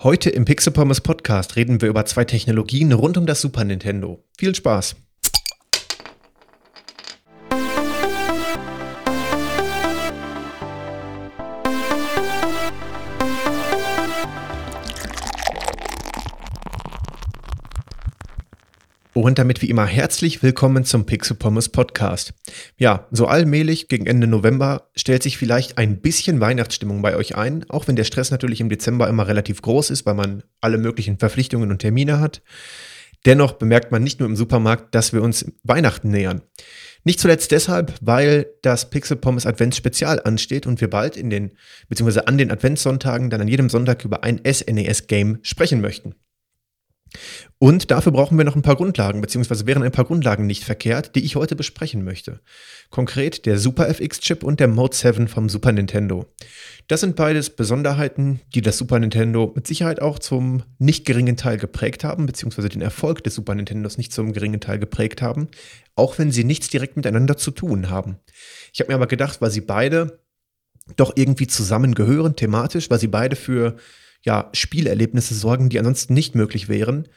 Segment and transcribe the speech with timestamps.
[0.00, 4.24] Heute im Pixel Pommes Podcast reden wir über zwei Technologien rund um das Super Nintendo.
[4.38, 4.94] Viel Spaß!
[19.20, 22.34] Und damit wie immer herzlich willkommen zum Pixel Pommes Podcast.
[22.76, 27.68] Ja, so allmählich gegen Ende November stellt sich vielleicht ein bisschen Weihnachtsstimmung bei euch ein,
[27.68, 31.18] auch wenn der Stress natürlich im Dezember immer relativ groß ist, weil man alle möglichen
[31.18, 32.42] Verpflichtungen und Termine hat.
[33.26, 36.42] Dennoch bemerkt man nicht nur im Supermarkt, dass wir uns Weihnachten nähern.
[37.02, 41.56] Nicht zuletzt deshalb, weil das Pixel Pommes Adventsspezial ansteht und wir bald in den,
[41.88, 46.14] beziehungsweise an den Adventssonntagen dann an jedem Sonntag über ein SNES-Game sprechen möchten.
[47.58, 51.14] Und dafür brauchen wir noch ein paar Grundlagen, beziehungsweise wären ein paar Grundlagen nicht verkehrt,
[51.14, 52.40] die ich heute besprechen möchte.
[52.90, 56.26] Konkret der Super FX-Chip und der Mode 7 vom Super Nintendo.
[56.86, 61.58] Das sind beides Besonderheiten, die das Super Nintendo mit Sicherheit auch zum nicht geringen Teil
[61.58, 65.48] geprägt haben, beziehungsweise den Erfolg des Super Nintendos nicht zum geringen Teil geprägt haben,
[65.96, 68.16] auch wenn sie nichts direkt miteinander zu tun haben.
[68.72, 70.20] Ich habe mir aber gedacht, weil sie beide
[70.96, 73.76] doch irgendwie zusammengehören thematisch, weil sie beide für
[74.28, 77.08] ja, Spielerlebnisse sorgen, die ansonsten nicht möglich wären.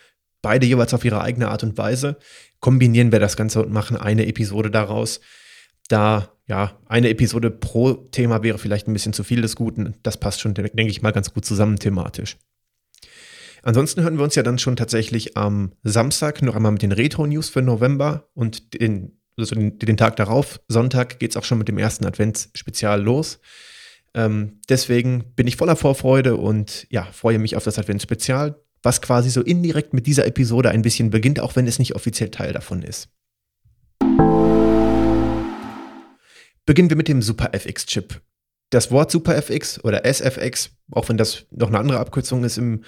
[0.42, 2.16] Beide jeweils auf ihre eigene Art und Weise.
[2.62, 5.20] Kombinieren wir das Ganze und machen eine Episode daraus.
[5.90, 9.96] Da, ja, eine Episode pro Thema wäre vielleicht ein bisschen zu viel des Guten.
[10.04, 12.38] Das passt schon, denke ich mal, ganz gut zusammen thematisch.
[13.62, 17.50] Ansonsten hören wir uns ja dann schon tatsächlich am Samstag noch einmal mit den Retro-News
[17.50, 21.68] für November und den, also den, den Tag darauf, Sonntag, geht es auch schon mit
[21.68, 23.42] dem ersten Adventsspezial los.
[24.14, 29.30] Ähm, deswegen bin ich voller Vorfreude und ja, freue mich auf das Adventsspezial, was quasi
[29.30, 32.84] so indirekt mit dieser Episode ein bisschen beginnt, auch wenn es nicht offiziell Teil davon
[32.84, 33.10] ist.
[36.66, 38.22] Beginnen wir mit dem Super FX-Chip.
[38.70, 42.84] Das Wort Super FX oder SFX, auch wenn das noch eine andere Abkürzung ist im,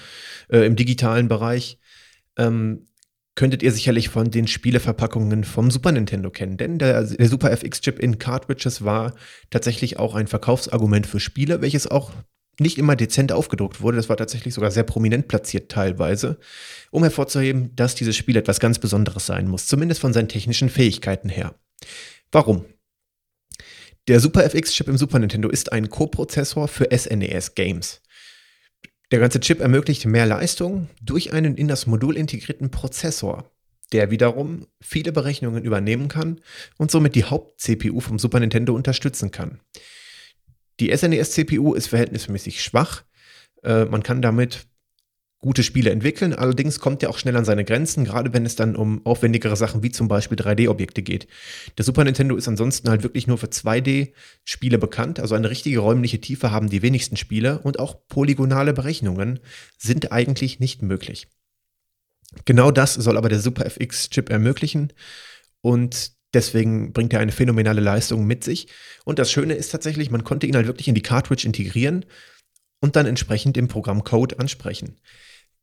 [0.49, 1.79] äh, im digitalen Bereich,
[2.37, 2.85] ähm,
[3.35, 6.57] könntet ihr sicherlich von den Spieleverpackungen vom Super Nintendo kennen.
[6.57, 9.15] Denn der, der Super FX-Chip in Cartridges war
[9.49, 12.11] tatsächlich auch ein Verkaufsargument für Spiele, welches auch
[12.59, 13.97] nicht immer dezent aufgedruckt wurde.
[13.97, 16.37] Das war tatsächlich sogar sehr prominent platziert teilweise,
[16.91, 21.29] um hervorzuheben, dass dieses Spiel etwas ganz Besonderes sein muss, zumindest von seinen technischen Fähigkeiten
[21.29, 21.55] her.
[22.31, 22.65] Warum?
[24.07, 28.01] Der Super FX-Chip im Super Nintendo ist ein Coprozessor für SNES-Games.
[29.13, 33.47] Der ganze Chip ermöglicht mehr Leistung durch einen in das Modul integrierten Prozessor,
[33.91, 36.41] der wiederum viele Berechnungen übernehmen kann
[36.79, 39.59] und somit die Haupt-CPU vom Super Nintendo unterstützen kann.
[40.79, 43.03] Die SNES-CPU ist verhältnismäßig schwach.
[43.61, 44.65] Äh, man kann damit
[45.43, 46.33] gute Spiele entwickeln.
[46.33, 49.83] Allerdings kommt er auch schnell an seine Grenzen, gerade wenn es dann um aufwendigere Sachen
[49.83, 51.27] wie zum Beispiel 3D-Objekte geht.
[51.77, 55.19] Der Super Nintendo ist ansonsten halt wirklich nur für 2D-Spiele bekannt.
[55.19, 59.39] Also eine richtige räumliche Tiefe haben die wenigsten Spiele und auch polygonale Berechnungen
[59.77, 61.27] sind eigentlich nicht möglich.
[62.45, 64.93] Genau das soll aber der Super FX-Chip ermöglichen
[65.61, 68.67] und deswegen bringt er eine phänomenale Leistung mit sich.
[69.05, 72.05] Und das Schöne ist tatsächlich, man konnte ihn halt wirklich in die Cartridge integrieren
[72.83, 74.97] und dann entsprechend im Programm Code ansprechen.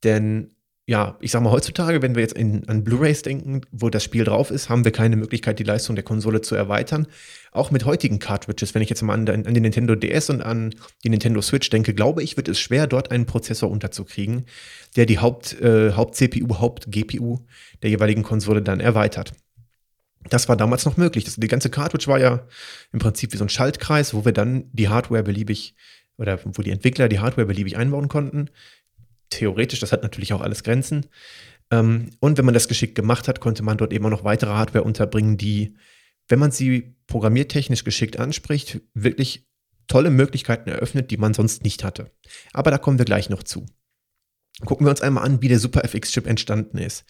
[0.05, 0.53] Denn
[0.91, 4.25] ja, ich sag mal, heutzutage, wenn wir jetzt in, an Blu-rays denken, wo das Spiel
[4.25, 7.07] drauf ist, haben wir keine Möglichkeit, die Leistung der Konsole zu erweitern.
[7.53, 10.75] Auch mit heutigen Cartridges, wenn ich jetzt mal an, an den Nintendo DS und an
[11.05, 14.47] die Nintendo Switch denke, glaube ich, wird es schwer, dort einen Prozessor unterzukriegen,
[14.97, 17.39] der die Haupt, äh, Haupt-CPU, Haupt-GPU
[17.85, 19.33] der jeweiligen Konsole dann erweitert.
[20.29, 21.23] Das war damals noch möglich.
[21.23, 22.49] Das, die ganze Cartridge war ja
[22.93, 25.77] im Prinzip wie so ein Schaltkreis, wo wir dann die Hardware beliebig
[26.19, 28.51] oder wo die Entwickler die Hardware beliebig einbauen konnten
[29.31, 31.07] theoretisch, das hat natürlich auch alles Grenzen.
[31.71, 34.51] Ähm, und wenn man das geschickt gemacht hat, konnte man dort eben auch noch weitere
[34.51, 35.77] Hardware unterbringen, die,
[36.29, 39.49] wenn man sie programmiertechnisch geschickt anspricht, wirklich
[39.87, 42.11] tolle Möglichkeiten eröffnet, die man sonst nicht hatte.
[42.53, 43.67] Aber da kommen wir gleich noch zu.
[44.65, 47.05] Gucken wir uns einmal an, wie der Super FX-Chip entstanden ist.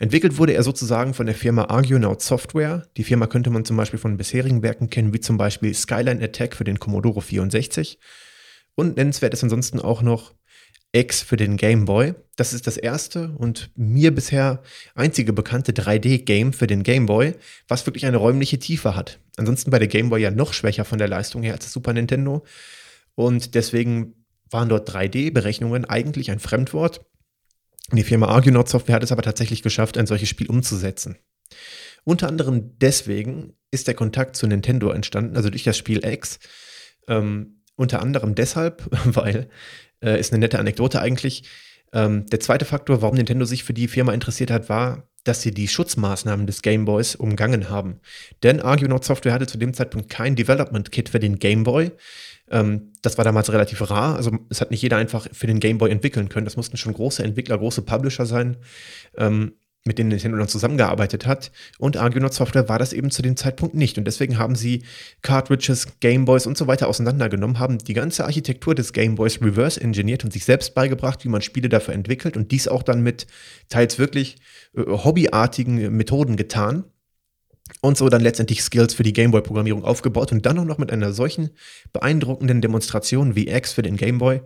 [0.00, 2.88] Entwickelt wurde er sozusagen von der Firma Argonaut Software.
[2.96, 6.56] Die Firma könnte man zum Beispiel von bisherigen Werken kennen, wie zum Beispiel Skyline Attack
[6.56, 8.00] für den Commodore 64.
[8.74, 10.34] Und nennenswert ist ansonsten auch noch
[10.96, 12.14] X für den Game Boy.
[12.36, 14.62] Das ist das erste und mir bisher
[14.94, 17.34] einzige bekannte 3D-Game für den Game Boy,
[17.68, 19.20] was wirklich eine räumliche Tiefe hat.
[19.36, 21.92] Ansonsten bei der Game Boy ja noch schwächer von der Leistung her als das Super
[21.92, 22.44] Nintendo.
[23.14, 27.04] Und deswegen waren dort 3D-Berechnungen eigentlich ein Fremdwort.
[27.92, 31.16] Die Firma Argonaut Software hat es aber tatsächlich geschafft, ein solches Spiel umzusetzen.
[32.04, 36.38] Unter anderem deswegen ist der Kontakt zu Nintendo entstanden, also durch das Spiel X.
[37.08, 39.48] Ähm, unter anderem deshalb, weil
[40.02, 41.44] äh, ist eine nette Anekdote eigentlich.
[41.92, 45.52] Ähm, der zweite Faktor, warum Nintendo sich für die Firma interessiert hat, war, dass sie
[45.52, 48.00] die Schutzmaßnahmen des Game Boys umgangen haben.
[48.42, 51.90] Denn Argonaut Software hatte zu dem Zeitpunkt kein Development Kit für den Game Boy.
[52.50, 54.16] Ähm, das war damals relativ rar.
[54.16, 56.44] Also es hat nicht jeder einfach für den Game Boy entwickeln können.
[56.44, 58.56] Das mussten schon große Entwickler, große Publisher sein.
[59.16, 59.54] Ähm,
[59.86, 61.50] mit denen Nintendo dann zusammengearbeitet hat.
[61.78, 63.98] Und Argonaut Software war das eben zu dem Zeitpunkt nicht.
[63.98, 64.82] Und deswegen haben sie
[65.22, 70.32] Cartridges, Gameboys und so weiter auseinandergenommen, haben die ganze Architektur des Gameboys reverse engineert und
[70.32, 73.26] sich selbst beigebracht, wie man Spiele dafür entwickelt und dies auch dann mit
[73.68, 74.36] teils wirklich
[74.76, 76.84] äh, hobbyartigen Methoden getan.
[77.80, 81.12] Und so dann letztendlich Skills für die Gameboy-Programmierung aufgebaut und dann auch noch mit einer
[81.12, 81.50] solchen
[81.92, 84.40] beeindruckenden Demonstration wie X für den Gameboy.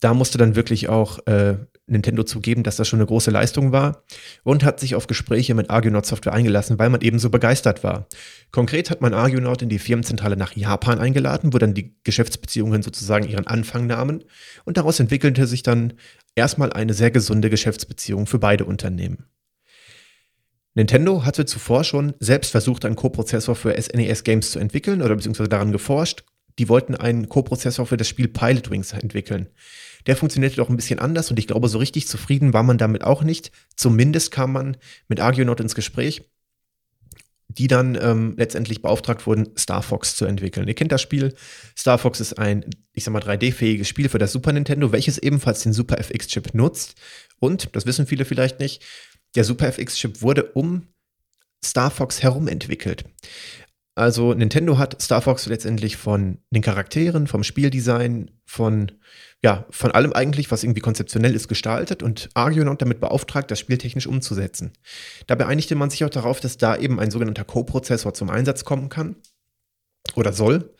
[0.00, 4.02] Da musste dann wirklich auch äh, Nintendo zugeben, dass das schon eine große Leistung war
[4.42, 8.08] und hat sich auf Gespräche mit Argonaut Software eingelassen, weil man eben so begeistert war.
[8.50, 13.28] Konkret hat man Argonaut in die Firmenzentrale nach Japan eingeladen, wo dann die Geschäftsbeziehungen sozusagen
[13.28, 14.24] ihren Anfang nahmen
[14.64, 15.92] und daraus entwickelte sich dann
[16.34, 19.26] erstmal eine sehr gesunde Geschäftsbeziehung für beide Unternehmen.
[20.74, 25.72] Nintendo hatte zuvor schon selbst versucht, einen Co-Prozessor für SNES-Games zu entwickeln oder beziehungsweise daran
[25.72, 26.24] geforscht.
[26.58, 29.48] Die wollten einen Co-Prozessor für das Spiel Pilot Wings entwickeln.
[30.06, 33.04] Der funktionierte doch ein bisschen anders und ich glaube, so richtig zufrieden war man damit
[33.04, 33.50] auch nicht.
[33.74, 34.76] Zumindest kam man
[35.08, 36.22] mit Argonaut ins Gespräch,
[37.48, 40.68] die dann ähm, letztendlich beauftragt wurden, Star Fox zu entwickeln.
[40.68, 41.34] Ihr kennt das Spiel.
[41.76, 45.62] Star Fox ist ein, ich sag mal, 3D-fähiges Spiel für das Super Nintendo, welches ebenfalls
[45.62, 46.94] den Super FX-Chip nutzt.
[47.38, 48.82] Und, das wissen viele vielleicht nicht,
[49.34, 50.86] der Super FX-Chip wurde um
[51.64, 53.04] Star Fox herum entwickelt.
[53.96, 58.92] Also Nintendo hat Star Fox letztendlich von den Charakteren, vom Spieldesign, von
[59.42, 64.06] ja, von allem eigentlich, was irgendwie konzeptionell ist, gestaltet und Argonaut damit beauftragt, das spieltechnisch
[64.06, 64.72] umzusetzen.
[65.26, 68.88] Dabei einigte man sich auch darauf, dass da eben ein sogenannter Co-Prozessor zum Einsatz kommen
[68.88, 69.16] kann
[70.14, 70.74] oder soll.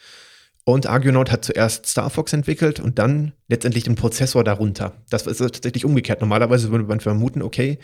[0.69, 5.01] Und Argonaut hat zuerst Star Fox entwickelt und dann letztendlich den Prozessor darunter.
[5.09, 6.21] Das ist tatsächlich umgekehrt.
[6.21, 7.79] Normalerweise würde man vermuten, okay,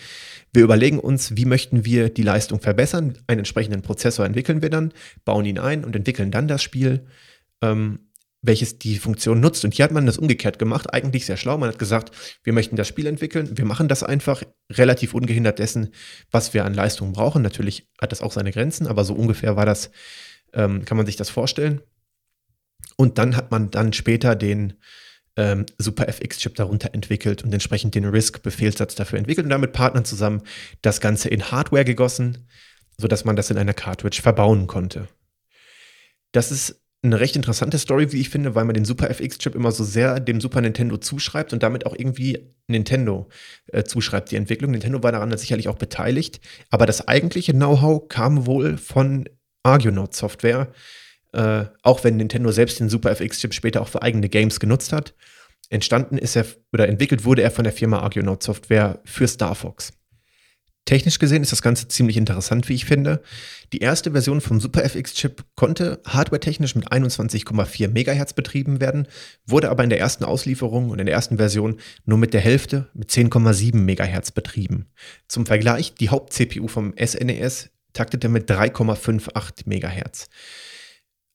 [0.52, 3.18] wir überlegen uns, wie möchten wir die Leistung verbessern.
[3.28, 4.92] Einen entsprechenden Prozessor entwickeln wir dann,
[5.24, 7.06] bauen ihn ein und entwickeln dann das Spiel.
[7.62, 8.00] Ähm,
[8.44, 9.64] welches die Funktion nutzt.
[9.64, 11.58] Und hier hat man das umgekehrt gemacht, eigentlich sehr schlau.
[11.58, 12.10] Man hat gesagt,
[12.42, 14.42] wir möchten das Spiel entwickeln, wir machen das einfach
[14.72, 15.90] relativ ungehindert dessen,
[16.32, 17.42] was wir an Leistung brauchen.
[17.42, 19.92] Natürlich hat das auch seine Grenzen, aber so ungefähr war das,
[20.52, 21.82] ähm, kann man sich das vorstellen.
[22.96, 24.74] Und dann hat man dann später den
[25.36, 30.42] ähm, Super FX-Chip darunter entwickelt und entsprechend den RISC-Befehlssatz dafür entwickelt und damit Partnern zusammen
[30.82, 32.46] das Ganze in Hardware gegossen,
[32.98, 35.08] sodass man das in einer Cartridge verbauen konnte.
[36.32, 39.72] Das ist eine recht interessante Story, wie ich finde, weil man den Super FX-Chip immer
[39.72, 43.28] so sehr dem Super Nintendo zuschreibt und damit auch irgendwie Nintendo
[43.72, 44.70] äh, zuschreibt, die Entwicklung.
[44.70, 46.40] Nintendo war daran sicherlich auch beteiligt,
[46.70, 49.28] aber das eigentliche Know-how kam wohl von
[49.64, 50.72] Argonaut Software,
[51.32, 55.14] äh, auch wenn Nintendo selbst den Super FX-Chip später auch für eigene Games genutzt hat.
[55.70, 59.92] Entstanden ist er oder entwickelt wurde er von der Firma Argonaut Software für Star Fox.
[60.84, 63.22] Technisch gesehen ist das Ganze ziemlich interessant, wie ich finde.
[63.72, 69.06] Die erste Version vom Super FX-Chip konnte hardwaretechnisch mit 21,4 MHz betrieben werden,
[69.46, 72.88] wurde aber in der ersten Auslieferung und in der ersten Version nur mit der Hälfte
[72.94, 74.86] mit 10,7 MHz betrieben.
[75.28, 80.28] Zum Vergleich, die Haupt-CPU vom SNES e taktete mit 3,58 MHz.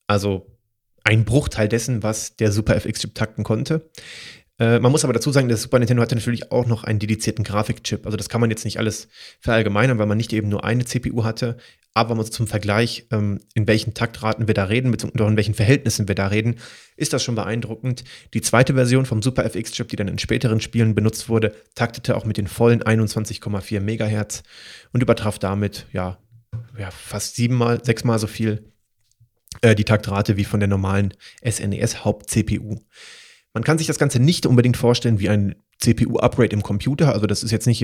[0.08, 0.58] Also
[1.04, 3.90] ein Bruchteil dessen, was der Super FX-Chip takten konnte.
[4.60, 7.44] Äh, man muss aber dazu sagen, das Super Nintendo hatte natürlich auch noch einen dedizierten
[7.44, 8.06] Grafikchip.
[8.06, 9.08] Also das kann man jetzt nicht alles
[9.40, 11.58] verallgemeinern, weil man nicht eben nur eine CPU hatte.
[11.94, 16.08] Aber man zum Vergleich, ähm, in welchen Taktraten wir da reden, beziehungsweise in welchen Verhältnissen
[16.08, 16.58] wir da reden,
[16.96, 18.04] ist das schon beeindruckend.
[18.34, 22.26] Die zweite Version vom Super FX-Chip, die dann in späteren Spielen benutzt wurde, taktete auch
[22.26, 24.44] mit den vollen 21,4 Megahertz
[24.94, 26.20] und übertraf damit ja,
[26.78, 28.72] ja fast siebenmal, sechsmal so viel
[29.62, 32.80] äh, die Taktrate wie von der normalen SNES-Haupt-CPU.
[33.54, 37.14] Man kann sich das Ganze nicht unbedingt vorstellen wie ein CPU-Upgrade im Computer.
[37.14, 37.82] Also das ist jetzt nicht,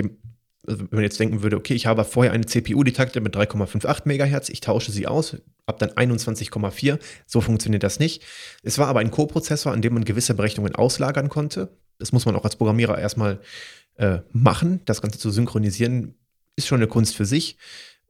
[0.68, 3.36] also wenn man jetzt denken würde, okay, ich habe vorher eine CPU, die taktet mit
[3.36, 7.00] 3,58 MHz, ich tausche sie aus, ab dann 21,4.
[7.26, 8.24] So funktioniert das nicht.
[8.62, 11.78] Es war aber ein Co-Prozessor, an dem man gewisse Berechnungen auslagern konnte.
[11.98, 13.40] Das muss man auch als Programmierer erstmal
[13.96, 14.82] äh, machen.
[14.86, 16.16] Das Ganze zu synchronisieren
[16.56, 17.58] ist schon eine Kunst für sich.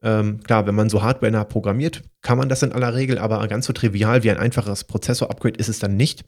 [0.04, 3.66] Ähm, klar, wenn man so hardware programmiert, kann man das in aller Regel, aber ganz
[3.66, 6.24] so trivial wie ein einfaches Prozessor-Upgrade ist es dann nicht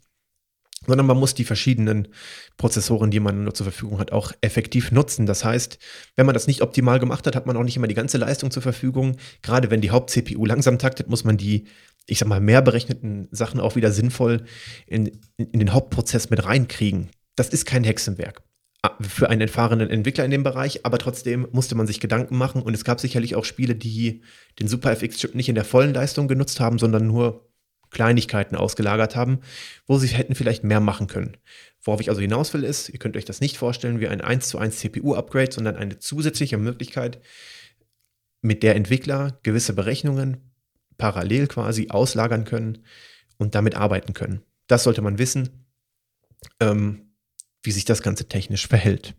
[0.87, 2.09] sondern man muss die verschiedenen
[2.59, 5.27] Prozessoren, die man nur zur Verfügung hat, auch effektiv nutzen.
[5.27, 5.79] Das heißt,
[6.15, 8.51] wenn man das nicht optimal gemacht hat, hat man auch nicht immer die ganze Leistung
[8.51, 9.17] zur Verfügung.
[9.43, 11.67] Gerade wenn die Haupt-CPU langsam taktet, muss man die,
[12.07, 14.45] ich sag mal, mehr berechneten Sachen auch wieder sinnvoll
[14.87, 17.11] in, in den Hauptprozess mit reinkriegen.
[17.35, 18.43] Das ist kein Hexenwerk
[19.01, 22.75] für einen erfahrenen Entwickler in dem Bereich, aber trotzdem musste man sich Gedanken machen und
[22.75, 24.23] es gab sicherlich auch Spiele, die
[24.61, 27.49] den Super FX-Chip nicht in der vollen Leistung genutzt haben, sondern nur
[27.91, 29.41] Kleinigkeiten ausgelagert haben,
[29.87, 31.37] wo sie hätten vielleicht mehr machen können.
[31.83, 34.49] Worauf ich also hinaus will, ist, ihr könnt euch das nicht vorstellen wie ein 1
[34.49, 37.21] zu 1 CPU-Upgrade, sondern eine zusätzliche Möglichkeit,
[38.43, 40.39] mit der Entwickler gewisse Berechnungen
[40.99, 42.79] parallel quasi auslagern können
[43.39, 44.43] und damit arbeiten können.
[44.67, 45.67] Das sollte man wissen,
[46.61, 47.06] ähm,
[47.67, 49.15] wie sich das Ganze technisch verhält.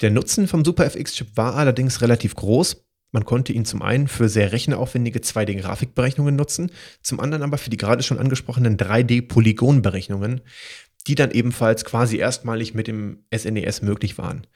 [0.00, 2.84] Der Nutzen vom SuperFX-Chip war allerdings relativ groß.
[3.10, 6.70] Man konnte ihn zum einen für sehr rechenaufwendige 2D-Grafikberechnungen nutzen,
[7.02, 10.42] zum anderen aber für die gerade schon angesprochenen 3D-Polygonberechnungen,
[11.06, 14.46] die dann ebenfalls quasi erstmalig mit dem SNES e möglich waren.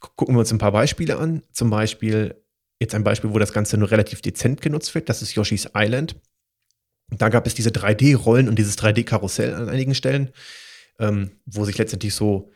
[0.00, 1.42] Gucken wir uns ein paar Beispiele an.
[1.52, 2.42] Zum Beispiel
[2.80, 5.08] jetzt ein Beispiel, wo das Ganze nur relativ dezent genutzt wird.
[5.08, 6.16] Das ist Yoshi's Island.
[7.10, 10.30] Da gab es diese 3D-Rollen und dieses 3D-Karussell an einigen Stellen,
[11.00, 12.52] ähm, wo sich letztendlich so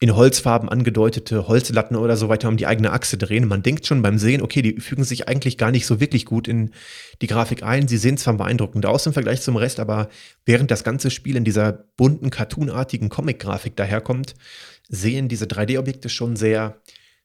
[0.00, 3.48] in Holzfarben angedeutete Holzlatten oder so weiter um die eigene Achse drehen.
[3.48, 6.46] Man denkt schon beim Sehen, okay, die fügen sich eigentlich gar nicht so wirklich gut
[6.46, 6.70] in
[7.20, 7.88] die Grafik ein.
[7.88, 10.08] Sie sehen zwar beeindruckend aus im Vergleich zum Rest, aber
[10.46, 14.36] während das ganze Spiel in dieser bunten, cartoonartigen Comic-Grafik daherkommt,
[14.88, 16.80] sehen diese 3D-Objekte schon sehr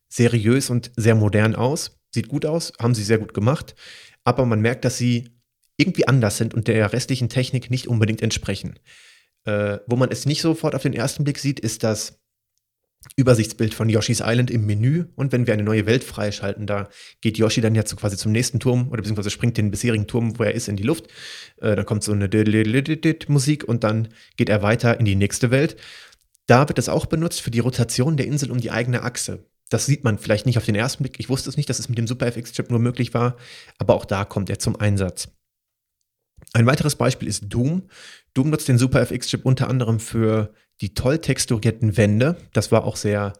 [0.09, 1.99] seriös und sehr modern aus.
[2.09, 3.75] Sieht gut aus, haben sie sehr gut gemacht,
[4.23, 5.29] aber man merkt, dass sie
[5.77, 8.79] irgendwie anders sind und der restlichen Technik nicht unbedingt entsprechen.
[9.45, 12.19] Äh, wo man es nicht sofort auf den ersten Blick sieht, ist das
[13.17, 16.89] Übersichtsbild von Yoshi's Island im Menü und wenn wir eine neue Welt freischalten, da
[17.21, 20.39] geht Yoshi dann ja zu, quasi zum nächsten Turm oder beziehungsweise springt den bisherigen Turm,
[20.39, 21.07] wo er ist, in die Luft.
[21.57, 22.29] Äh, dann kommt so eine
[23.27, 24.07] Musik und dann
[24.37, 25.75] geht er weiter in die nächste Welt.
[26.47, 29.45] Da wird es auch benutzt für die Rotation der Insel um die eigene Achse.
[29.69, 31.19] Das sieht man vielleicht nicht auf den ersten Blick.
[31.19, 33.37] Ich wusste es nicht, dass es mit dem Super FX-Chip nur möglich war,
[33.79, 35.29] aber auch da kommt er zum Einsatz.
[36.53, 37.83] Ein weiteres Beispiel ist Doom.
[38.33, 42.37] Doom nutzt den Super FX-Chip unter anderem für die toll texturierten Wände.
[42.51, 43.33] Das war auch sehr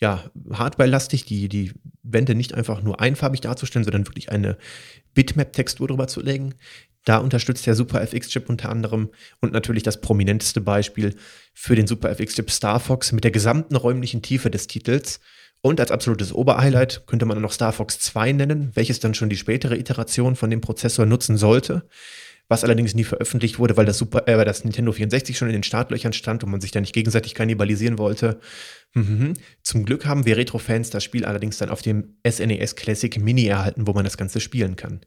[0.00, 4.56] ja, hardware-lastig, die, die Wände nicht einfach nur einfarbig darzustellen, sondern wirklich eine
[5.14, 6.54] Bitmap-Textur drüber zu legen.
[7.04, 11.14] Da unterstützt der Super FX-Chip unter anderem und natürlich das prominenteste Beispiel
[11.52, 15.20] für den Super FX-Chip Star Fox mit der gesamten räumlichen Tiefe des Titels.
[15.60, 19.36] Und als absolutes Oberhighlight könnte man noch Star Fox 2 nennen, welches dann schon die
[19.36, 21.88] spätere Iteration von dem Prozessor nutzen sollte
[22.48, 25.62] was allerdings nie veröffentlicht wurde, weil das, Super, äh, das Nintendo 64 schon in den
[25.62, 28.40] Startlöchern stand und man sich da nicht gegenseitig kannibalisieren wollte.
[28.94, 29.34] Mhm.
[29.62, 33.46] Zum Glück haben wir Retro-Fans das Spiel allerdings dann auf dem SNES e Classic Mini
[33.46, 35.00] erhalten, wo man das Ganze spielen kann.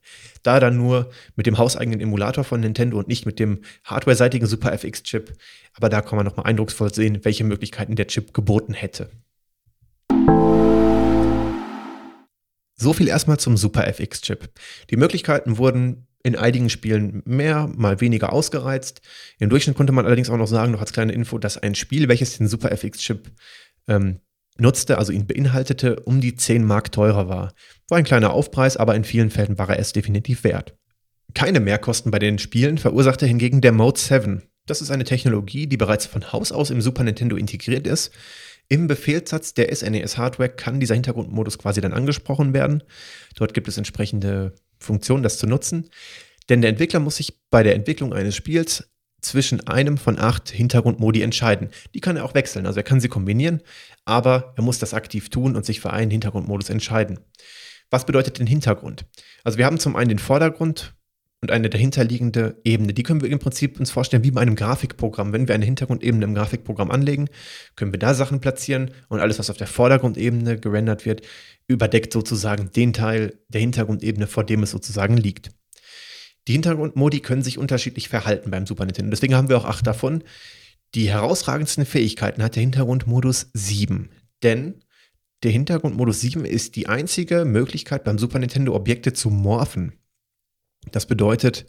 [0.43, 4.71] Da dann nur mit dem hauseigenen Emulator von Nintendo und nicht mit dem hardware-seitigen Super
[4.73, 5.33] FX-Chip.
[5.73, 9.09] Aber da kann man nochmal eindrucksvoll sehen, welche Möglichkeiten der Chip geboten hätte.
[12.75, 14.49] So viel erstmal zum Super FX-Chip.
[14.89, 19.01] Die Möglichkeiten wurden in einigen Spielen mehr, mal weniger ausgereizt.
[19.39, 22.07] Im Durchschnitt konnte man allerdings auch noch sagen, noch als kleine Info, dass ein Spiel,
[22.07, 23.31] welches den Super FX-Chip
[23.87, 24.19] ähm,
[24.57, 27.53] nutzte, also ihn beinhaltete, um die 10 Mark teurer war.
[27.89, 30.75] War ein kleiner Aufpreis, aber in vielen Fällen war er es definitiv wert.
[31.33, 34.43] Keine Mehrkosten bei den Spielen verursachte hingegen der Mode 7.
[34.67, 38.11] Das ist eine Technologie, die bereits von Haus aus im Super Nintendo integriert ist.
[38.69, 42.83] Im Befehlssatz der SNES-Hardware kann dieser Hintergrundmodus quasi dann angesprochen werden.
[43.35, 45.89] Dort gibt es entsprechende Funktion, das zu nutzen.
[46.49, 48.89] Denn der Entwickler muss sich bei der Entwicklung eines Spiels
[49.21, 51.69] zwischen einem von acht Hintergrundmodi entscheiden.
[51.93, 53.61] Die kann er auch wechseln, also er kann sie kombinieren,
[54.03, 57.19] aber er muss das aktiv tun und sich für einen Hintergrundmodus entscheiden.
[57.91, 59.05] Was bedeutet denn Hintergrund?
[59.43, 60.95] Also wir haben zum einen den Vordergrund
[61.41, 62.93] und eine dahinterliegende Ebene.
[62.93, 65.33] Die können wir im Prinzip uns vorstellen wie bei einem Grafikprogramm.
[65.33, 67.29] Wenn wir eine Hintergrundebene im Grafikprogramm anlegen,
[67.75, 71.23] können wir da Sachen platzieren und alles, was auf der Vordergrundebene gerendert wird,
[71.67, 75.49] überdeckt sozusagen den Teil der Hintergrundebene, vor dem es sozusagen liegt.
[76.47, 79.09] Die Hintergrundmodi können sich unterschiedlich verhalten beim Super Nintendo.
[79.09, 80.23] Deswegen haben wir auch acht davon.
[80.93, 84.09] Die herausragendsten Fähigkeiten hat der Hintergrundmodus 7.
[84.43, 84.83] Denn
[85.43, 89.93] der Hintergrundmodus 7 ist die einzige Möglichkeit beim Super Nintendo Objekte zu morphen.
[90.89, 91.65] Das bedeutet,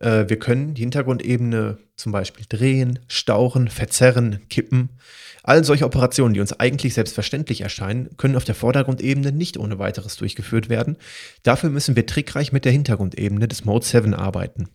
[0.00, 4.90] äh, wir können die Hintergrundebene zum Beispiel drehen, stauchen, verzerren, kippen.
[5.42, 10.16] All solche Operationen, die uns eigentlich selbstverständlich erscheinen, können auf der Vordergrundebene nicht ohne weiteres
[10.16, 10.96] durchgeführt werden.
[11.42, 14.68] Dafür müssen wir trickreich mit der Hintergrundebene des Mode 7 arbeiten.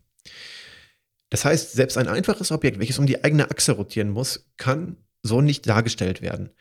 [1.30, 5.42] Das heißt, selbst ein einfaches Objekt, welches um die eigene Achse rotieren muss, kann so
[5.42, 6.52] nicht dargestellt werden.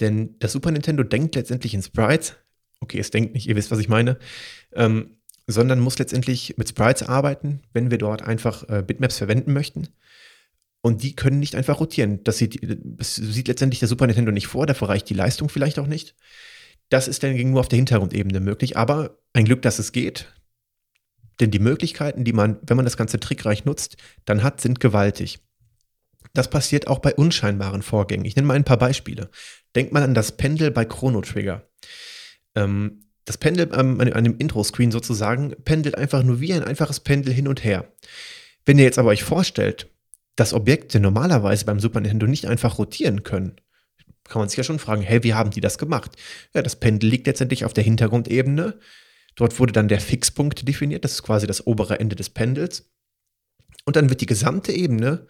[0.00, 2.34] Denn das Super Nintendo denkt letztendlich in Sprites.
[2.80, 4.18] Okay, es denkt nicht, ihr wisst, was ich meine.
[4.72, 9.88] Ähm, sondern muss letztendlich mit Sprites arbeiten, wenn wir dort einfach äh, Bitmaps verwenden möchten.
[10.80, 12.22] Und die können nicht einfach rotieren.
[12.24, 15.78] Das sieht, das sieht letztendlich der Super Nintendo nicht vor, dafür reicht die Leistung vielleicht
[15.78, 16.14] auch nicht.
[16.90, 20.32] Das ist dann nur auf der Hintergrundebene möglich, aber ein Glück, dass es geht.
[21.40, 25.40] Denn die Möglichkeiten, die man, wenn man das Ganze trickreich nutzt, dann hat, sind gewaltig.
[26.32, 28.24] Das passiert auch bei unscheinbaren Vorgängen.
[28.24, 29.30] Ich nenne mal ein paar Beispiele.
[29.74, 31.68] Denkt mal an das Pendel bei Chrono Trigger.
[32.54, 37.32] Ähm, das Pendel ähm, an dem Intro-Screen sozusagen pendelt einfach nur wie ein einfaches Pendel
[37.32, 37.92] hin und her.
[38.66, 39.90] Wenn ihr jetzt aber euch vorstellt,
[40.36, 43.56] dass Objekte normalerweise beim Super Nintendo nicht einfach rotieren können,
[44.24, 46.12] kann man sich ja schon fragen, hey, wie haben die das gemacht?
[46.54, 48.78] Ja, das Pendel liegt letztendlich auf der Hintergrundebene.
[49.36, 52.90] Dort wurde dann der Fixpunkt definiert, das ist quasi das obere Ende des Pendels.
[53.84, 55.26] Und dann wird die gesamte Ebene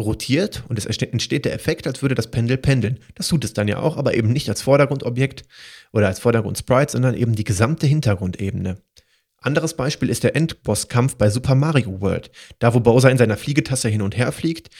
[0.00, 2.98] rotiert und es entsteht der Effekt, als würde das Pendel pendeln.
[3.14, 5.44] Das tut es dann ja auch, aber eben nicht als Vordergrundobjekt
[5.92, 8.82] oder als Vordergrund-Sprite, sondern eben die gesamte Hintergrundebene.
[9.38, 12.30] Anderes Beispiel ist der Endbosskampf bei Super Mario World.
[12.58, 14.70] Da, wo Bowser in seiner Fliegetasse hin und her fliegt,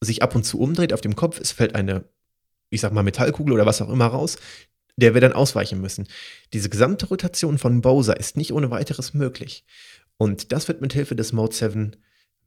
[0.00, 2.04] sich ab und zu umdreht auf dem Kopf, es fällt eine,
[2.70, 4.38] ich sag mal, Metallkugel oder was auch immer raus,
[4.96, 6.08] der wir dann ausweichen müssen.
[6.52, 9.64] Diese gesamte Rotation von Bowser ist nicht ohne weiteres möglich.
[10.16, 11.96] Und das wird mit Hilfe des Mode 7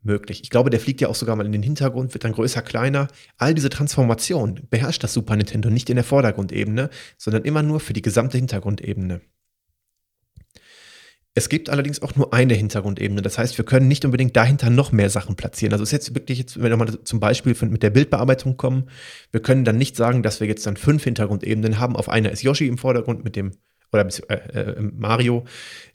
[0.04, 0.42] möglich.
[0.44, 3.08] Ich glaube, der fliegt ja auch sogar mal in den Hintergrund, wird dann größer, kleiner.
[3.38, 7.94] All diese Transformationen beherrscht das Super Nintendo nicht in der Vordergrundebene, sondern immer nur für
[7.94, 9.22] die gesamte Hintergrundebene.
[11.34, 13.22] Es gibt allerdings auch nur eine Hintergrundebene.
[13.22, 15.72] Das heißt, wir können nicht unbedingt dahinter noch mehr Sachen platzieren.
[15.72, 18.90] Also ist jetzt wirklich, jetzt, wenn wir nochmal zum Beispiel mit der Bildbearbeitung kommen,
[19.32, 21.96] wir können dann nicht sagen, dass wir jetzt dann fünf Hintergrundebenen haben.
[21.96, 23.52] Auf einer ist Yoshi im Vordergrund mit dem,
[23.92, 25.46] oder äh, äh, Mario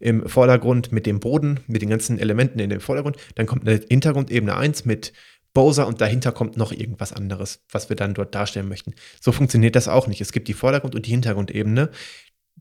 [0.00, 3.16] im Vordergrund mit dem Boden, mit den ganzen Elementen in dem Vordergrund.
[3.34, 5.12] Dann kommt eine Hintergrundebene 1 mit
[5.54, 8.94] Bowser und dahinter kommt noch irgendwas anderes, was wir dann dort darstellen möchten.
[9.20, 10.20] So funktioniert das auch nicht.
[10.20, 11.90] Es gibt die Vordergrund- und die Hintergrundebene.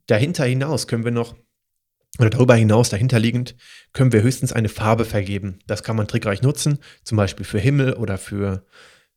[0.08, 1.36] Dahinter hinaus können wir noch
[2.18, 3.56] oder darüber hinaus, dahinterliegend,
[3.92, 5.60] können wir höchstens eine Farbe vergeben.
[5.68, 8.66] Das kann man trickreich nutzen, zum Beispiel für Himmel oder für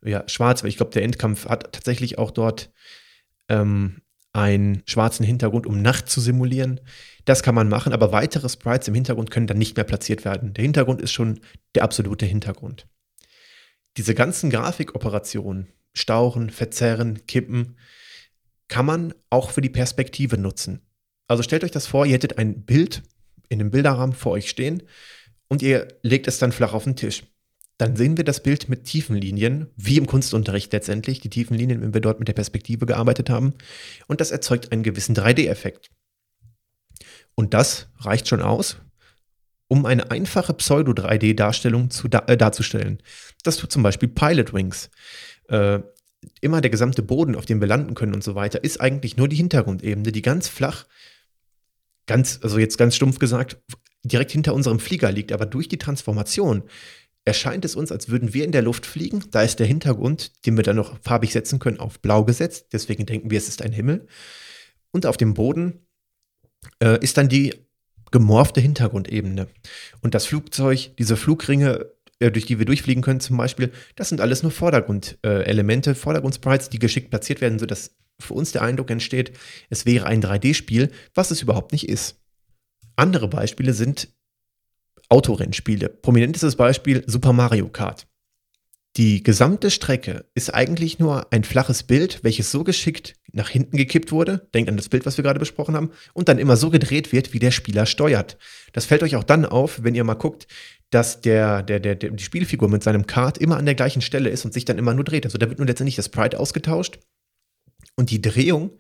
[0.02, 2.72] ja, Schwarz, weil ich glaube, der Endkampf hat tatsächlich auch dort
[3.48, 6.80] ähm, einen schwarzen Hintergrund, um Nacht zu simulieren.
[7.24, 10.54] Das kann man machen, aber weitere Sprites im Hintergrund können dann nicht mehr platziert werden.
[10.54, 11.40] Der Hintergrund ist schon
[11.74, 12.86] der absolute Hintergrund.
[13.96, 17.76] Diese ganzen Grafikoperationen, Stauchen, Verzerren, Kippen,
[18.68, 20.82] kann man auch für die Perspektive nutzen.
[21.26, 23.02] Also stellt euch das vor, ihr hättet ein Bild
[23.48, 24.82] in einem Bilderrahmen vor euch stehen
[25.48, 27.24] und ihr legt es dann flach auf den Tisch.
[27.78, 31.80] Dann sehen wir das Bild mit tiefen Linien, wie im Kunstunterricht letztendlich, die tiefen Linien,
[31.80, 33.54] wenn wir dort mit der Perspektive gearbeitet haben.
[34.08, 35.90] Und das erzeugt einen gewissen 3D-Effekt.
[37.36, 38.78] Und das reicht schon aus,
[39.68, 43.00] um eine einfache Pseudo-3D-Darstellung da, äh, darzustellen.
[43.44, 44.90] Das tut zum Beispiel Pilot Wings.
[45.48, 45.80] Äh,
[46.40, 49.28] immer der gesamte Boden, auf dem wir landen können und so weiter, ist eigentlich nur
[49.28, 50.86] die Hintergrundebene, die ganz flach
[52.06, 53.58] ganz, also jetzt ganz stumpf gesagt,
[54.02, 55.30] direkt hinter unserem Flieger liegt.
[55.30, 56.64] Aber durch die Transformation
[57.24, 59.24] erscheint es uns, als würden wir in der Luft fliegen.
[59.30, 62.68] Da ist der Hintergrund, den wir dann noch farbig setzen können, auf blau gesetzt.
[62.72, 64.06] Deswegen denken wir, es ist ein Himmel.
[64.92, 65.86] Und auf dem Boden
[66.82, 67.54] äh, ist dann die
[68.10, 69.48] gemorfte Hintergrundebene.
[70.00, 71.86] Und das Flugzeug, diese Flugringe,
[72.20, 76.70] äh, durch die wir durchfliegen können zum Beispiel, das sind alles nur Vordergrundelemente, äh, Vordergrundsprites,
[76.70, 79.32] die geschickt platziert werden, sodass für uns der Eindruck entsteht,
[79.70, 82.20] es wäre ein 3D-Spiel, was es überhaupt nicht ist.
[82.96, 84.08] Andere Beispiele sind
[85.08, 85.88] Autorennspiele.
[85.88, 88.06] Prominentestes Beispiel Super Mario Kart.
[88.96, 94.10] Die gesamte Strecke ist eigentlich nur ein flaches Bild, welches so geschickt nach hinten gekippt
[94.10, 94.48] wurde.
[94.54, 95.92] Denkt an das Bild, was wir gerade besprochen haben.
[96.14, 98.38] Und dann immer so gedreht wird, wie der Spieler steuert.
[98.72, 100.48] Das fällt euch auch dann auf, wenn ihr mal guckt,
[100.90, 104.30] dass der, der, der, der, die Spielfigur mit seinem Kart immer an der gleichen Stelle
[104.30, 105.26] ist und sich dann immer nur dreht.
[105.26, 106.98] Also da wird nur letztendlich das Sprite ausgetauscht
[107.94, 108.78] und die Drehung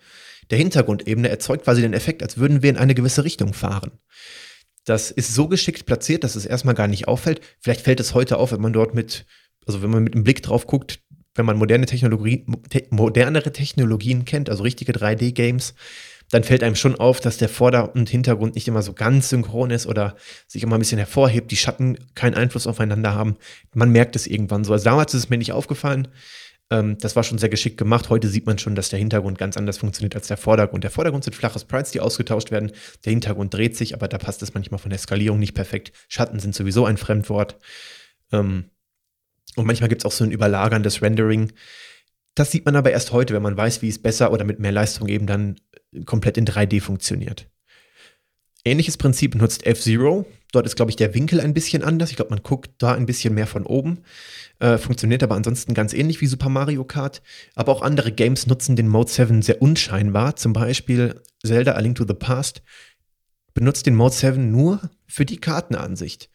[0.50, 3.92] der Hintergrundebene erzeugt quasi den Effekt, als würden wir in eine gewisse Richtung fahren.
[4.88, 7.42] Das ist so geschickt platziert, dass es erstmal gar nicht auffällt.
[7.60, 9.26] Vielleicht fällt es heute auf, wenn man dort mit,
[9.66, 11.00] also wenn man mit einem Blick drauf guckt,
[11.34, 15.74] wenn man moderne Technologie, te modernere Technologien kennt, also richtige 3D-Games,
[16.30, 19.70] dann fällt einem schon auf, dass der Vorder- und Hintergrund nicht immer so ganz synchron
[19.70, 23.36] ist oder sich immer ein bisschen hervorhebt, die Schatten keinen Einfluss aufeinander haben.
[23.74, 24.72] Man merkt es irgendwann so.
[24.72, 26.08] Also damals ist es mir nicht aufgefallen.
[26.70, 28.10] Ähm, das war schon sehr geschickt gemacht.
[28.10, 30.84] Heute sieht man schon, dass der Hintergrund ganz anders funktioniert als der Vordergrund.
[30.84, 32.72] Der Vordergrund sind flache Sprites, die ausgetauscht werden.
[33.04, 35.92] Der Hintergrund dreht sich, aber da passt es manchmal von der Skalierung nicht perfekt.
[36.08, 37.56] Schatten sind sowieso ein Fremdwort.
[38.32, 38.70] Ähm,
[39.56, 41.52] und manchmal gibt es auch so ein überlagerndes Rendering.
[42.34, 44.70] Das sieht man aber erst heute, wenn man weiß, wie es besser oder mit mehr
[44.70, 45.56] Leistung eben dann
[46.04, 47.48] komplett in 3D funktioniert.
[48.64, 50.26] Ähnliches Prinzip nutzt F-Zero.
[50.52, 52.10] Dort ist, glaube ich, der Winkel ein bisschen anders.
[52.10, 53.98] Ich glaube, man guckt da ein bisschen mehr von oben.
[54.60, 57.22] Äh, funktioniert aber ansonsten ganz ähnlich wie Super Mario Kart.
[57.54, 60.36] Aber auch andere Games nutzen den Mode 7 sehr unscheinbar.
[60.36, 62.62] Zum Beispiel Zelda A Link to the Past
[63.52, 66.30] benutzt den Mode 7 nur für die Kartenansicht.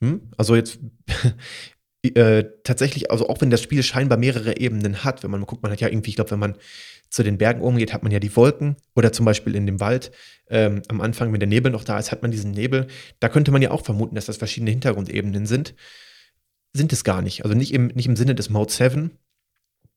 [0.00, 0.30] Hm?
[0.36, 0.80] Also jetzt
[2.02, 5.70] äh, tatsächlich, also auch wenn das Spiel scheinbar mehrere Ebenen hat, wenn man guckt, man
[5.70, 6.56] hat ja irgendwie, ich glaube, wenn man
[7.14, 9.80] zu den Bergen oben geht, hat man ja die Wolken oder zum Beispiel in dem
[9.80, 10.10] Wald
[10.48, 12.86] ähm, am Anfang, wenn der Nebel noch da ist, hat man diesen Nebel.
[13.20, 15.74] Da könnte man ja auch vermuten, dass das verschiedene Hintergrundebenen sind
[16.74, 17.44] sind es gar nicht.
[17.44, 19.12] Also nicht im, nicht im Sinne des Mode 7.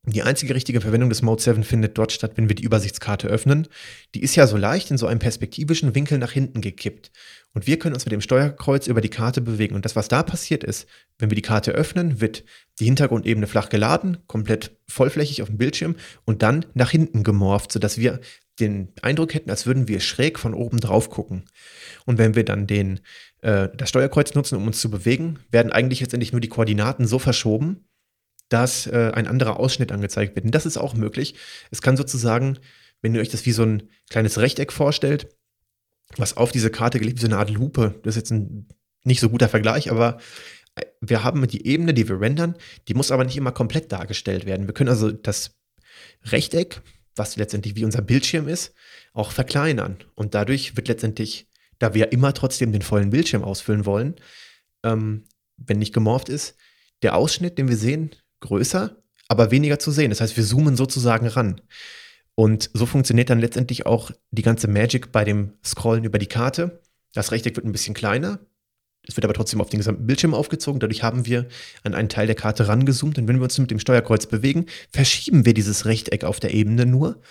[0.05, 3.67] Die einzige richtige Verwendung des Mode 7 findet dort statt, wenn wir die Übersichtskarte öffnen.
[4.15, 7.11] Die ist ja so leicht in so einem perspektivischen Winkel nach hinten gekippt.
[7.53, 9.75] Und wir können uns mit dem Steuerkreuz über die Karte bewegen.
[9.75, 10.87] Und das, was da passiert ist,
[11.19, 12.43] wenn wir die Karte öffnen, wird
[12.79, 17.97] die Hintergrundebene flach geladen, komplett vollflächig auf dem Bildschirm und dann nach hinten gemorpht, sodass
[17.97, 18.19] wir
[18.59, 21.45] den Eindruck hätten, als würden wir schräg von oben drauf gucken.
[22.05, 22.99] Und wenn wir dann den,
[23.41, 27.19] äh, das Steuerkreuz nutzen, um uns zu bewegen, werden eigentlich letztendlich nur die Koordinaten so
[27.19, 27.85] verschoben,
[28.49, 30.45] dass äh, ein anderer Ausschnitt angezeigt wird.
[30.45, 31.35] Und das ist auch möglich.
[31.69, 32.57] Es kann sozusagen,
[33.01, 35.27] wenn ihr euch das wie so ein kleines Rechteck vorstellt,
[36.15, 38.67] was auf diese Karte gelegt, wie so eine Art Lupe, das ist jetzt ein
[39.03, 40.19] nicht so guter Vergleich, aber
[41.01, 42.55] wir haben die Ebene, die wir rendern,
[42.87, 44.67] die muss aber nicht immer komplett dargestellt werden.
[44.67, 45.55] Wir können also das
[46.25, 46.81] Rechteck,
[47.15, 48.73] was letztendlich wie unser Bildschirm ist,
[49.13, 49.97] auch verkleinern.
[50.15, 51.47] Und dadurch wird letztendlich,
[51.79, 54.15] da wir immer trotzdem den vollen Bildschirm ausfüllen wollen,
[54.83, 55.25] ähm,
[55.57, 56.55] wenn nicht gemorpht ist,
[57.01, 58.11] der Ausschnitt, den wir sehen,
[58.41, 58.95] größer,
[59.27, 60.09] aber weniger zu sehen.
[60.09, 61.61] Das heißt, wir zoomen sozusagen ran.
[62.35, 66.81] Und so funktioniert dann letztendlich auch die ganze Magic bei dem Scrollen über die Karte.
[67.13, 68.39] Das Rechteck wird ein bisschen kleiner.
[69.07, 70.79] Es wird aber trotzdem auf den gesamten Bildschirm aufgezogen.
[70.79, 71.47] Dadurch haben wir
[71.83, 73.17] an einen Teil der Karte rangezoomt.
[73.17, 76.85] Und wenn wir uns mit dem Steuerkreuz bewegen, verschieben wir dieses Rechteck auf der Ebene
[76.85, 77.21] nur.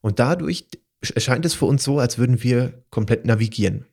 [0.00, 0.68] Und dadurch
[1.14, 3.86] erscheint es für uns so, als würden wir komplett navigieren.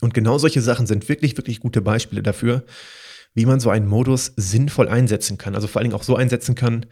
[0.00, 2.64] Und genau solche Sachen sind wirklich, wirklich gute Beispiele dafür,
[3.34, 5.54] wie man so einen Modus sinnvoll einsetzen kann.
[5.54, 6.86] Also vor allen Dingen auch so einsetzen kann,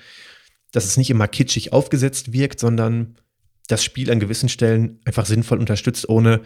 [0.73, 3.16] dass es nicht immer kitschig aufgesetzt wirkt, sondern
[3.69, 6.42] das Spiel an gewissen Stellen einfach sinnvoll unterstützt, ohne,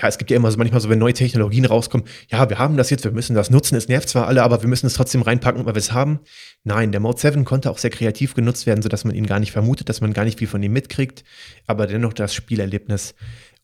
[0.00, 2.76] ja, es gibt ja immer so manchmal so, wenn neue Technologien rauskommen, ja, wir haben
[2.76, 5.22] das jetzt, wir müssen das nutzen, es nervt zwar alle, aber wir müssen es trotzdem
[5.22, 6.20] reinpacken, weil wir es haben.
[6.62, 9.52] Nein, der Mode 7 konnte auch sehr kreativ genutzt werden, sodass man ihn gar nicht
[9.52, 11.24] vermutet, dass man gar nicht viel von ihm mitkriegt,
[11.66, 13.14] aber dennoch das Spielerlebnis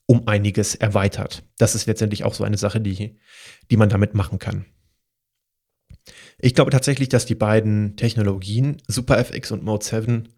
[0.07, 1.45] um einiges erweitert.
[1.59, 3.17] Das ist letztendlich auch so eine Sache, die,
[3.71, 4.67] die man damit machen kann.
[6.39, 10.29] Ich glaube tatsächlich, dass die beiden Technologien, Super FX und Mode 7,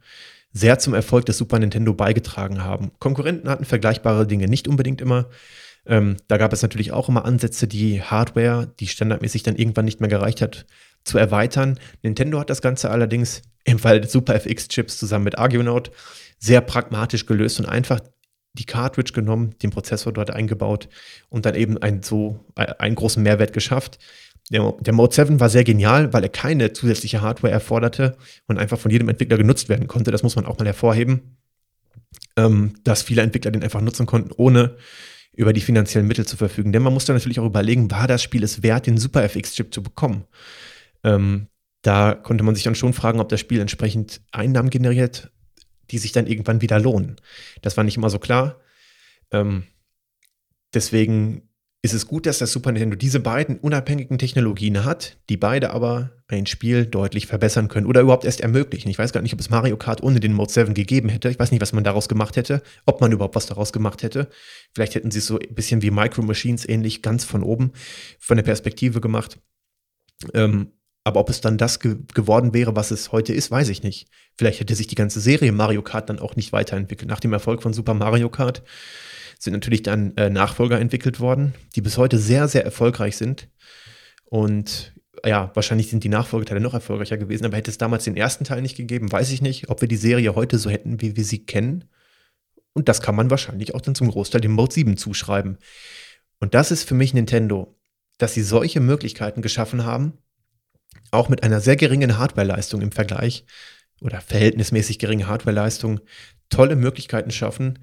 [0.52, 2.92] sehr zum Erfolg des Super Nintendo beigetragen haben.
[2.98, 5.28] Konkurrenten hatten vergleichbare Dinge nicht unbedingt immer.
[5.87, 10.01] Ähm, da gab es natürlich auch immer Ansätze, die Hardware, die standardmäßig dann irgendwann nicht
[10.01, 10.66] mehr gereicht hat,
[11.05, 11.79] zu erweitern.
[12.03, 15.90] Nintendo hat das Ganze allerdings im Fall des Super FX-Chips zusammen mit Argonaut
[16.38, 18.01] sehr pragmatisch gelöst und einfach
[18.55, 20.88] die Cartridge genommen, den Prozessor dort eingebaut
[21.29, 23.99] und dann eben einen so äh, einen großen Mehrwert geschafft.
[24.51, 28.79] Der, der Mode 7 war sehr genial, weil er keine zusätzliche Hardware erforderte und einfach
[28.79, 30.11] von jedem Entwickler genutzt werden konnte.
[30.11, 31.37] Das muss man auch mal hervorheben,
[32.37, 34.77] ähm, dass viele Entwickler den einfach nutzen konnten, ohne
[35.37, 36.72] über die finanziellen Mittel zu verfügen.
[36.72, 39.72] Denn man muss dann natürlich auch überlegen, war das Spiel es wert, den Super FX-Chip
[39.72, 40.25] zu bekommen?
[41.05, 41.49] Ähm,
[41.83, 45.31] da konnte man sich dann schon fragen, ob das Spiel entsprechend Einnahmen generiert,
[45.90, 47.16] die sich dann irgendwann wieder lohnen.
[47.62, 48.61] Das war nicht immer so klar.
[49.31, 49.64] Ähm,
[50.75, 51.45] deswegen
[51.87, 56.11] ist es gut, dass das Super Nintendo diese beiden unabhängigen Technologien hat, die beide aber
[56.29, 58.90] ein Spiel deutlich verbessern können oder überhaupt erst ermöglichen.
[58.90, 61.31] Ich weiß gar nicht, ob es Mario Kart ohne den Mode 7 gegeben hätte.
[61.31, 64.29] Ich weiß nicht, was man daraus gemacht hätte, ob man überhaupt was daraus gemacht hätte.
[64.75, 67.72] Vielleicht hätten sie es so ein bisschen wie Micro Machines ähnlich ganz von oben,
[68.18, 69.38] von der Perspektive gemacht.
[70.35, 70.72] Ähm,
[71.06, 74.08] aber ob es dann das ge geworden wäre, was es heute ist, weiß ich nicht.
[74.36, 77.08] Vielleicht hätte sich die ganze Serie Mario Kart dann auch nicht weiterentwickelt.
[77.08, 78.64] Nach dem Erfolg von Super Mario Kart
[79.38, 83.48] sind natürlich dann äh, Nachfolger entwickelt worden, die bis heute sehr, sehr erfolgreich sind.
[84.24, 88.42] Und ja, wahrscheinlich sind die Nachfolgeteile noch erfolgreicher gewesen, aber hätte es damals den ersten
[88.42, 91.24] Teil nicht gegeben, weiß ich nicht, ob wir die Serie heute so hätten, wie wir
[91.24, 91.84] sie kennen.
[92.72, 95.58] Und das kann man wahrscheinlich auch dann zum Großteil dem Mode 7 zuschreiben.
[96.40, 97.78] Und das ist für mich Nintendo,
[98.18, 100.14] dass sie solche Möglichkeiten geschaffen haben,
[101.10, 103.44] auch mit einer sehr geringen Hardwareleistung im Vergleich
[104.00, 106.00] oder verhältnismäßig geringe Hardwareleistung,
[106.48, 107.78] tolle Möglichkeiten schaffen,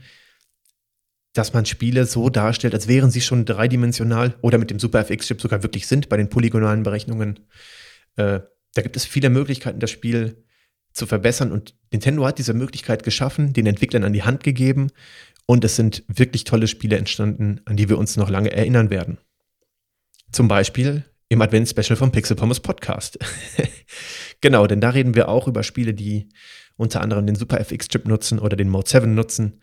[1.34, 5.42] dass man Spiele so darstellt, als wären sie schon dreidimensional oder mit dem Super FX-Chip
[5.42, 7.40] sogar wirklich sind bei den polygonalen Berechnungen.
[8.16, 8.42] Äh,
[8.76, 10.46] da gibt es viele Möglichkeiten, das Spiel
[10.94, 14.92] zu verbessern und Nintendo hat diese Möglichkeit geschaffen, den Entwicklern an die Hand gegeben
[15.48, 19.18] und es sind wirklich tolle Spiele entstanden, an die wir uns noch lange erinnern werden.
[20.32, 21.04] Zum Beispiel
[21.34, 23.18] im Advent-Special vom Pixel Pommes Podcast.
[24.42, 26.30] genau, denn da reden wir auch über Spiele, die
[26.78, 29.60] unter anderem den Super FX-Chip nutzen oder den Mode 7 nutzen.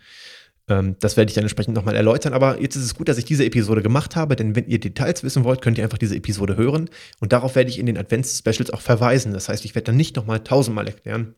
[0.69, 2.33] Ähm, das werde ich dann entsprechend nochmal erläutern.
[2.33, 5.23] Aber jetzt ist es gut, dass ich diese Episode gemacht habe, denn wenn ihr Details
[5.23, 6.91] wissen wollt, könnt ihr einfach diese Episode hören.
[7.21, 9.33] Und darauf werde ich in den Advents-Specials auch verweisen.
[9.33, 11.35] Das heißt, ich werde dann nicht nochmal tausendmal erklären,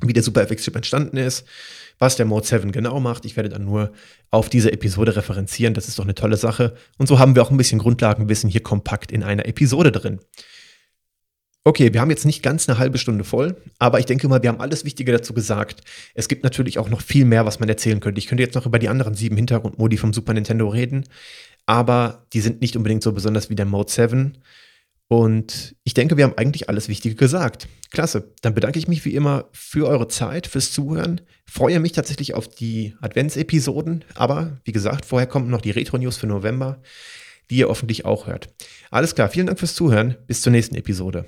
[0.00, 1.44] wie der Super FX-Chip entstanden ist,
[1.98, 3.24] was der Mode 7 genau macht.
[3.24, 3.92] Ich werde dann nur
[4.30, 5.74] auf diese Episode referenzieren.
[5.74, 6.74] Das ist doch eine tolle Sache.
[6.98, 10.20] Und so haben wir auch ein bisschen Grundlagenwissen hier kompakt in einer Episode drin.
[11.64, 14.48] Okay, wir haben jetzt nicht ganz eine halbe Stunde voll, aber ich denke mal, wir
[14.48, 15.82] haben alles Wichtige dazu gesagt.
[16.14, 18.20] Es gibt natürlich auch noch viel mehr, was man erzählen könnte.
[18.20, 21.04] Ich könnte jetzt noch über die anderen sieben Hintergrundmodi vom Super Nintendo reden,
[21.66, 24.38] aber die sind nicht unbedingt so besonders wie der Mode 7.
[25.08, 27.66] Und ich denke, wir haben eigentlich alles Wichtige gesagt.
[27.90, 28.34] Klasse.
[28.42, 31.22] Dann bedanke ich mich wie immer für eure Zeit, fürs Zuhören.
[31.46, 34.04] Freue mich tatsächlich auf die Adventsepisoden.
[34.14, 36.82] Aber wie gesagt, vorher kommen noch die Retro-News für November,
[37.50, 38.52] die ihr hoffentlich auch hört.
[38.90, 39.30] Alles klar.
[39.30, 40.16] Vielen Dank fürs Zuhören.
[40.26, 41.24] Bis zur nächsten Episode.